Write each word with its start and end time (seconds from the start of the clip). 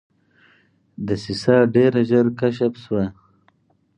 دسیسه 1.05 1.55
ډېره 1.73 2.01
ژر 2.09 2.27
کشف 2.39 2.73
شوه. 2.83 3.03